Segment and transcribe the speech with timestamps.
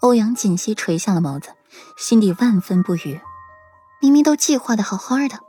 [0.00, 1.50] 欧阳锦溪垂下了眸子，
[1.96, 3.20] 心底万分不愉。
[4.00, 5.40] 明明都计划的好好的，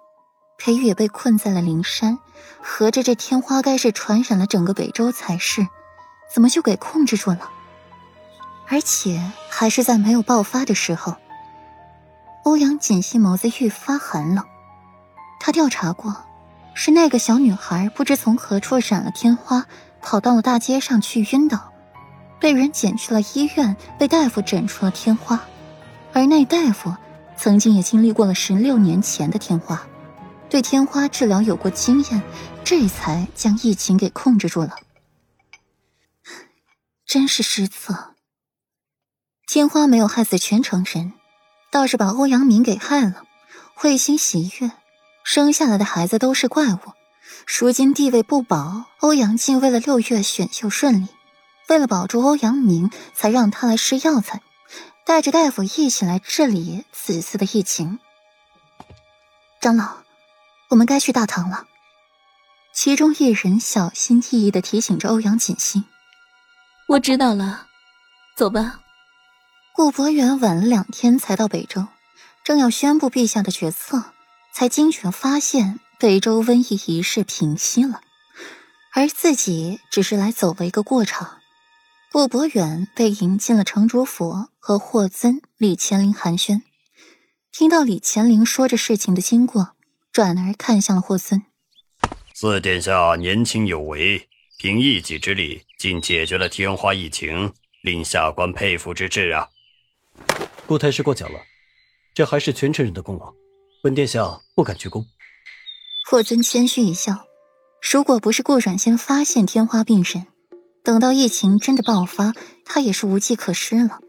[0.57, 2.17] 裴玉也被困在了灵山，
[2.61, 5.67] 合着这天花该是传染了整个北周才是，
[6.33, 7.49] 怎么就给控制住了？
[8.69, 11.15] 而且还是在没有爆发的时候。
[12.43, 14.43] 欧阳锦溪眸子愈发寒冷，
[15.39, 16.15] 他调查过，
[16.73, 19.65] 是那个小女孩不知从何处染了天花，
[20.01, 21.73] 跑到了大街上去晕倒。
[22.39, 25.43] 被人捡去了医院，被大夫诊出了天花，
[26.13, 26.95] 而那大夫
[27.37, 29.87] 曾经也经历过了十六年前的天花，
[30.49, 32.21] 对天花治疗有过经验，
[32.63, 34.75] 这才将疫情给控制住了。
[37.05, 38.15] 真是失策！
[39.47, 41.13] 天花没有害死全城人，
[41.71, 43.23] 倒是把欧阳明给害了。
[43.73, 44.71] 慧心喜悦，
[45.23, 46.79] 生下来的孩子都是怪物，
[47.59, 51.07] 如今地位不保，欧阳靖为了六月选秀顺利。
[51.69, 54.41] 为了保住欧阳明，才让他来试药材，
[55.05, 57.99] 带着大夫一起来治理此次的疫情。
[59.59, 59.97] 长老，
[60.69, 61.65] 我们该去大堂了。
[62.73, 65.83] 其中一人小心翼翼的提醒着欧阳锦心
[66.89, 67.67] ：“我知道了，
[68.35, 68.81] 走吧。”
[69.73, 71.87] 顾博远晚了两天才到北周，
[72.43, 74.03] 正要宣布陛下的决策，
[74.53, 78.01] 才惊觉发现北周瘟疫一事平息了，
[78.93, 81.39] 而自己只是来走了一个过场。
[82.09, 86.61] 顾博远被迎进了城主府，和霍尊、李乾林寒暄。
[87.51, 89.75] 听到李乾林说着事情的经过，
[90.11, 91.43] 转而看向了霍尊
[92.33, 99.49] ：“四殿下年轻有为，凭一己之力竟解决了天花疫情，令下官佩服之至啊！”
[100.65, 101.39] 顾太师过奖了，
[102.13, 103.33] 这还是全城人的功劳，
[103.83, 105.05] 本殿下不敢居功。
[106.09, 107.27] 霍尊谦虚一笑
[107.91, 110.27] ：“如果不是顾阮先发现天花病人。”
[110.87, 113.99] 等到疫情真的爆发，他也是无计可施了。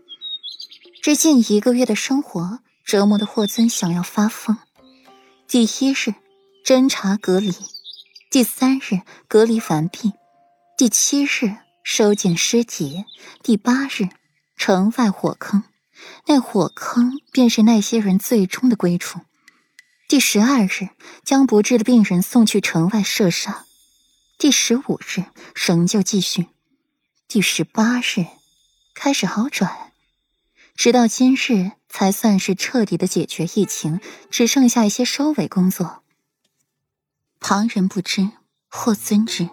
[1.02, 4.56] 这近一个月的生活折磨的霍尊想要发疯。
[5.48, 6.14] 第一日，
[6.64, 7.50] 侦查隔离；
[8.30, 10.12] 第三日，隔离完毕；
[10.76, 13.02] 第七日，收捡尸体；
[13.42, 14.08] 第八日，
[14.56, 15.64] 城外火坑，
[16.28, 19.18] 那火坑便是那些人最终的归处；
[20.08, 20.90] 第十二日，
[21.24, 23.64] 将不治的病人送去城外射杀；
[24.38, 25.24] 第十五日，
[25.56, 26.46] 仍旧继续。
[27.28, 28.24] 第十八日
[28.94, 29.92] 开始好转，
[30.74, 34.00] 直到今日才算是彻底的解决疫情，
[34.30, 36.02] 只剩下一些收尾工作。
[37.38, 38.30] 旁人不知，
[38.70, 39.46] 或尊知，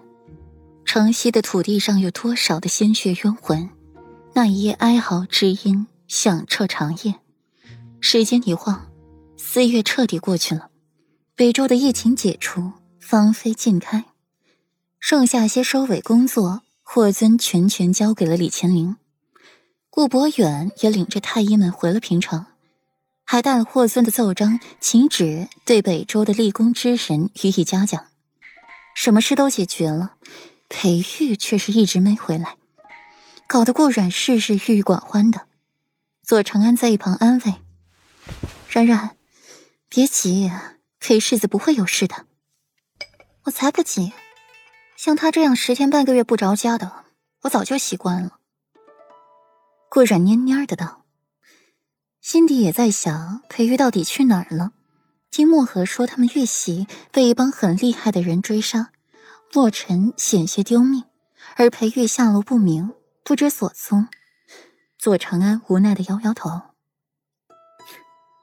[0.86, 3.70] 城西的土地上有多少的鲜血冤魂，
[4.36, 7.16] 那一夜哀嚎之音响彻长夜。
[8.00, 8.90] 时间一晃，
[9.36, 10.70] 四月彻底过去了，
[11.36, 12.72] 北周的疫情解除，
[13.02, 14.06] 芳菲尽开，
[14.98, 16.62] 剩下些收尾工作。
[16.88, 18.96] 霍尊全权交给了李乾陵，
[19.90, 22.46] 顾博远也领着太医们回了平城，
[23.26, 28.06] 还带了霍尊的奏章，请旨对北周的立功之人予以嘉奖。
[28.94, 30.14] 什么事都解决了，
[30.70, 32.56] 裴玉却是一直没回来，
[33.48, 35.48] 搞得顾阮事事郁郁寡欢的。
[36.24, 37.56] 左长安在一旁安慰
[38.70, 39.18] ：“冉冉，
[39.90, 40.50] 别急，
[41.00, 42.26] 裴世子不会有事的。”
[43.46, 44.14] 我才不急。
[45.06, 47.06] 像他这样十天半个月不着家的，
[47.42, 48.40] 我早就习惯了。
[49.88, 51.06] 顾冉蔫蔫的道，
[52.22, 54.72] 心底也在想裴玉到底去哪儿了。
[55.30, 58.90] 听墨河说，他们玉玺被一帮很厉害的人追杀，
[59.54, 61.04] 洛尘险些丢命，
[61.56, 64.08] 而裴玉下落不明，不知所踪。
[64.98, 66.50] 左长安无奈的摇摇头，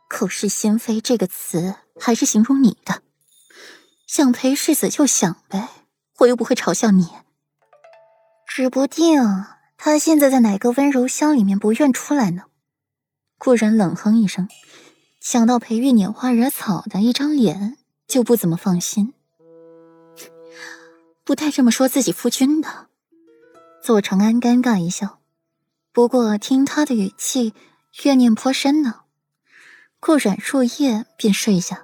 [0.08, 3.02] 口是心非这个词还是形容你的，
[4.06, 5.68] 想裴世子就想呗。
[6.22, 7.08] 我又不会嘲笑你，
[8.46, 9.20] 指不定
[9.76, 12.44] 他现在在哪个温柔乡里面不愿出来呢。
[13.38, 14.48] 顾然冷哼一声，
[15.20, 19.14] 想到裴玉拈花惹草的一张脸，就不怎么放心。
[21.24, 22.86] 不带这么说自己夫君的。
[23.82, 25.18] 左长安尴尬一笑，
[25.92, 27.52] 不过听他的语气，
[28.04, 29.00] 怨念颇深呢。
[29.98, 31.82] 顾然入夜便睡下，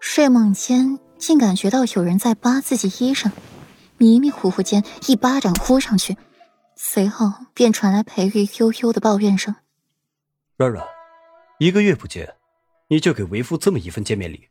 [0.00, 3.30] 睡梦间竟感觉到有人在扒自己衣裳。
[3.98, 6.16] 迷迷糊糊间，一巴掌呼上去，
[6.76, 9.54] 随后便传来裴玉悠悠的抱怨声
[10.56, 10.84] ：“软软，
[11.58, 12.34] 一个月不见，
[12.88, 14.48] 你就给为夫这么一份见面礼。”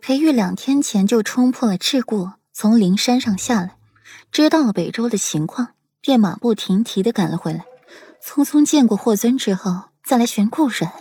[0.00, 3.76] 裴玉两天前就冲破了桎梏，从灵山上下来，
[4.30, 5.70] 知道了北周的情况，
[6.00, 7.64] 便马不停蹄的赶了回来。
[8.22, 10.92] 匆匆见过霍尊之后，再来寻顾染。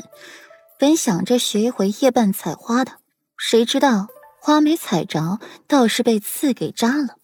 [0.80, 2.94] 本想着学一回夜半采花的，
[3.38, 4.08] 谁知道
[4.42, 7.18] 花没采着，倒是被刺给扎了。